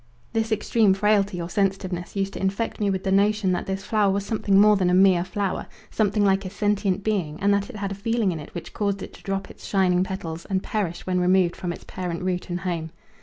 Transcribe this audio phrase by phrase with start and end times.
[0.33, 4.11] This extreme frailty or sensitiveness used to infect me with the notion that this flower
[4.11, 7.75] was something more than a mere flower, something like a sentient being, and that it
[7.75, 11.05] had a feeling in it which caused it to drop its shining petals and perish
[11.05, 12.89] when removed from its parent root and home.